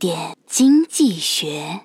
[0.00, 1.78] 点经济学。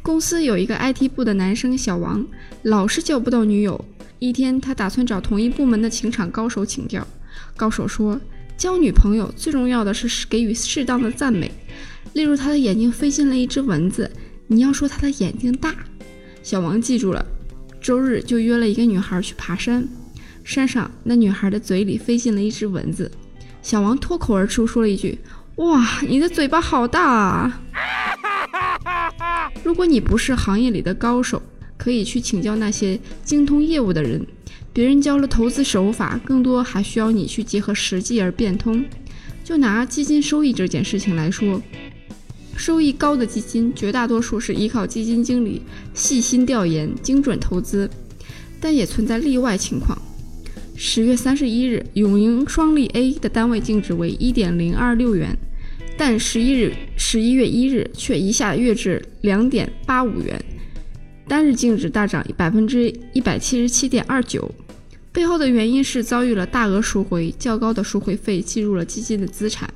[0.00, 2.26] 公司有一个 IT 部的男生小王，
[2.62, 3.84] 老是交不到女友。
[4.18, 7.06] 一天，他打算找同一部门的情场高手请教。
[7.54, 8.18] 高手说，
[8.56, 11.52] 交女朋友最重要的是给予适当的赞美。
[12.14, 14.10] 例如，他的眼睛飞进了一只蚊子，
[14.46, 15.76] 你要说他的眼睛大。
[16.42, 17.22] 小王记住了，
[17.78, 19.86] 周日就约了一个女孩去爬山。
[20.44, 23.12] 山上，那女孩的嘴里飞进了一只蚊子。
[23.62, 25.18] 小王脱口而出说了一句
[25.56, 27.60] ：“哇，你的嘴巴好大啊！”
[29.62, 31.42] 如果你不是行业里的高手，
[31.76, 34.26] 可以去请教那些精通业务的人。
[34.72, 38.84] 别人教了投资手法，更多还需要你去结合实际而变通。
[39.42, 41.60] 就拿基金收益这件事情来说，
[42.56, 47.90] 收益高的基金绝大多数是依靠基金经理细心调研、精准投资，
[48.60, 50.00] 但也存在例外情况。
[50.82, 55.36] 十月三十一日，永盈双利 A 的单位净值为一点零二六元，
[55.94, 60.42] 但十一日十一月一日却一下跃至两点八五元，
[61.28, 64.50] 单日净值大涨百分之一百七十七点二九。
[65.12, 69.68] 背后的原因是遭遇了大额赎回，较高的赎回费计入了基金的资产，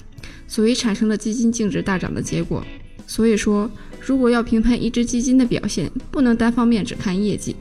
[0.49, 2.65] 所以产生了基金净值大涨的结果。
[3.07, 7.55] 所以说，如果要评判一只基金的表现，不能单方面只看业绩。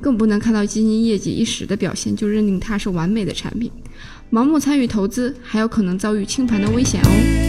[0.00, 3.70] 更不能看到基金业绩一时的表现就认定它是完美的产品，
[4.30, 7.39] 盲目参与投资还有可能遭遇清盘的危险哦。